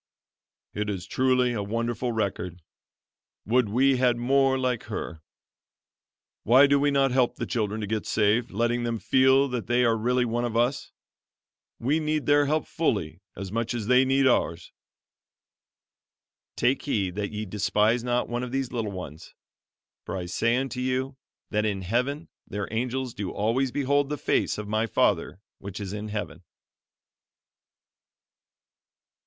[0.73, 2.63] "It is truly a wonderful record!
[3.45, 5.21] Would we had more like her.
[6.41, 9.83] Why do we not help the children to get saved, letting them feel that they
[9.85, 10.91] are really one with us?
[11.77, 14.73] We need their help fully as much as they need ours.
[16.55, 19.35] 'Take heed that ye despise not one of these little ones;
[20.03, 21.15] for I say unto you,
[21.51, 25.93] That in heaven their angels do always behold the face of my Father which is
[25.93, 26.41] in Heaven.'"